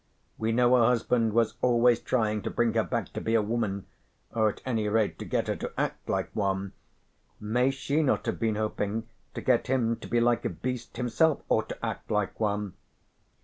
We 0.39 0.51
know 0.51 0.75
her 0.77 0.85
husband 0.85 1.33
was 1.33 1.53
always 1.61 1.99
trying 1.99 2.41
to 2.41 2.49
bring 2.49 2.73
her 2.73 2.83
back 2.83 3.09
to 3.13 3.21
be 3.21 3.35
a 3.35 3.41
woman, 3.43 3.85
or 4.33 4.49
at 4.49 4.59
any 4.65 4.89
rate 4.89 5.19
to 5.19 5.25
get 5.25 5.45
her 5.45 5.55
to 5.57 5.71
act 5.79 6.09
like 6.09 6.31
one, 6.35 6.73
may 7.39 7.69
she 7.69 8.01
not 8.01 8.25
have 8.25 8.39
been 8.39 8.55
hoping 8.55 9.07
to 9.35 9.41
get 9.41 9.67
him 9.67 9.95
to 9.97 10.07
be 10.07 10.19
like 10.19 10.43
a 10.43 10.49
beast 10.49 10.97
himself 10.97 11.43
or 11.49 11.61
to 11.65 11.85
act 11.85 12.09
like 12.09 12.39
one? 12.39 12.73